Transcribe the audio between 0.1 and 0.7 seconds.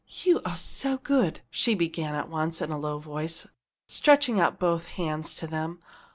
"You are